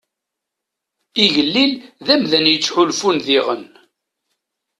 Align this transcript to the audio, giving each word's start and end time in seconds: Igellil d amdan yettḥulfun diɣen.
Igellil 1.23 1.73
d 2.05 2.07
amdan 2.13 2.45
yettḥulfun 2.49 3.17
diɣen. 3.25 3.63